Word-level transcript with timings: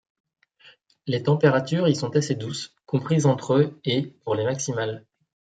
Les 1.05 1.21
températures 1.21 1.87
y 1.87 1.95
sont 1.95 2.15
assez 2.15 2.33
douces, 2.33 2.73
comprises 2.87 3.27
entre 3.27 3.75
et 3.85 4.07
pour 4.25 4.33
les 4.33 4.45
maximales. 4.45 5.05